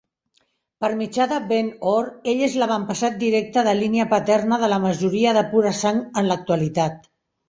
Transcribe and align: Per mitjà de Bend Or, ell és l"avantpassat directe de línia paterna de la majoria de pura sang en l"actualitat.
Per 0.83 0.87
mitjà 0.99 1.25
de 1.33 1.35
Bend 1.49 1.83
Or, 1.91 2.07
ell 2.31 2.39
és 2.47 2.55
l"avantpassat 2.59 3.19
directe 3.23 3.63
de 3.67 3.75
línia 3.81 4.07
paterna 4.15 4.59
de 4.63 4.71
la 4.73 4.79
majoria 4.87 5.35
de 5.39 5.45
pura 5.53 5.75
sang 5.83 6.01
en 6.23 6.31
l"actualitat. 6.31 7.07